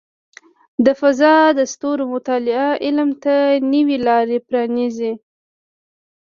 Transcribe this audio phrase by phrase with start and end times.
[0.85, 3.35] د فضاء د ستورو مطالعه علم ته
[3.73, 5.13] نوې لارې پرانیزي.